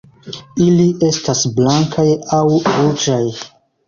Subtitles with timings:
[0.67, 2.05] Ili estas blankaj
[2.39, 2.39] aŭ
[2.77, 3.21] ruĝaj.